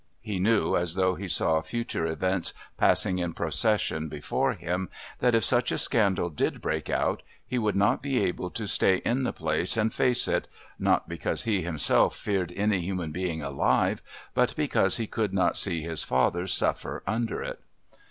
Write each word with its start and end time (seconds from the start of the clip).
He 0.23 0.39
knew, 0.39 0.75
as 0.75 0.95
though 0.95 1.13
he 1.13 1.27
saw 1.27 1.61
future 1.61 2.07
events 2.07 2.55
passing 2.75 3.19
in 3.19 3.33
procession 3.35 4.09
before 4.09 4.53
him, 4.53 4.89
that 5.19 5.35
if 5.35 5.43
such 5.43 5.71
a 5.71 5.77
scandal 5.77 6.31
did 6.31 6.59
break 6.59 6.89
out 6.89 7.21
he 7.45 7.59
would 7.59 7.75
not 7.75 8.01
be 8.01 8.19
able 8.23 8.49
to 8.49 8.65
stay 8.65 8.95
in 9.05 9.21
the 9.25 9.31
place 9.31 9.77
and 9.77 9.93
face 9.93 10.27
it 10.27 10.47
not 10.79 11.07
because 11.07 11.43
he 11.43 11.61
himself 11.61 12.15
feared 12.15 12.51
any 12.55 12.81
human 12.81 13.11
being 13.11 13.43
alive, 13.43 14.01
but 14.33 14.55
because 14.55 14.97
he 14.97 15.05
could 15.05 15.35
not 15.35 15.55
see 15.55 15.83
his 15.83 16.03
father 16.03 16.47
suffer 16.47 17.03
under 17.05 17.43
it. 17.43 17.59